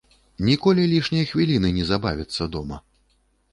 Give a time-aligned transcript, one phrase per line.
[0.47, 2.83] Ніколі лішняй хвіліны не забавіцца дома.